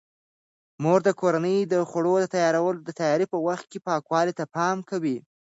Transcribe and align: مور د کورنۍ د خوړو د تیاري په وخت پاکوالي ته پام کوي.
مور 0.83 0.99
د 1.07 1.09
کورنۍ 1.21 1.57
د 1.73 1.75
خوړو 1.89 2.15
د 2.87 2.89
تیاري 2.99 3.25
په 3.31 3.37
وخت 3.47 3.67
پاکوالي 3.87 4.33
ته 4.39 4.43
پام 4.55 4.77
کوي. 4.89 5.17